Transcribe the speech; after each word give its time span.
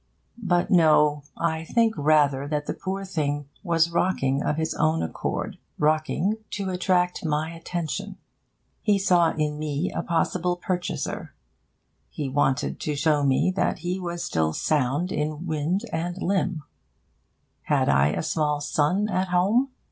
But 0.41 0.71
no, 0.71 1.21
I 1.37 1.63
think 1.63 1.93
rather 1.95 2.47
that 2.47 2.65
the 2.65 2.73
poor 2.73 3.05
thing 3.05 3.47
was 3.61 3.91
rocking 3.91 4.41
of 4.41 4.55
his 4.57 4.73
own 4.73 5.03
accord, 5.03 5.59
rocking 5.77 6.37
to 6.57 6.71
attract 6.71 7.23
my 7.23 7.51
attention. 7.51 8.17
He 8.81 8.97
saw 8.97 9.29
in 9.33 9.59
me 9.59 9.91
a 9.91 10.01
possible 10.01 10.55
purchaser. 10.55 11.35
He 12.09 12.29
wanted 12.29 12.79
to 12.79 12.95
show 12.95 13.21
me 13.21 13.51
that 13.55 13.79
he 13.85 13.99
was 13.99 14.23
still 14.23 14.53
sound 14.53 15.11
in 15.11 15.45
wind 15.45 15.85
and 15.93 16.17
limb. 16.19 16.63
Had 17.65 17.87
I 17.87 18.07
a 18.07 18.23
small 18.23 18.59
son 18.59 19.07
at 19.07 19.27
home? 19.27 19.69